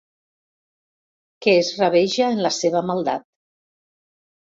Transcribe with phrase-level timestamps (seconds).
[1.47, 3.31] Que es rabeja en la seva maldat.